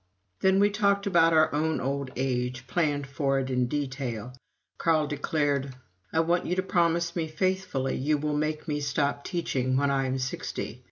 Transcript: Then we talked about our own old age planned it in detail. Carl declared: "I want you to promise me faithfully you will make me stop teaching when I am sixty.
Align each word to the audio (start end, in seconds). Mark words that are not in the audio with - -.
Then 0.39 0.59
we 0.59 0.71
talked 0.71 1.05
about 1.05 1.31
our 1.31 1.53
own 1.53 1.79
old 1.79 2.09
age 2.15 2.65
planned 2.65 3.05
it 3.15 3.49
in 3.51 3.67
detail. 3.67 4.33
Carl 4.79 5.05
declared: 5.05 5.75
"I 6.11 6.21
want 6.21 6.47
you 6.47 6.55
to 6.55 6.63
promise 6.63 7.15
me 7.15 7.27
faithfully 7.27 7.97
you 7.97 8.17
will 8.17 8.33
make 8.35 8.67
me 8.67 8.79
stop 8.79 9.23
teaching 9.23 9.77
when 9.77 9.91
I 9.91 10.07
am 10.07 10.17
sixty. 10.17 10.79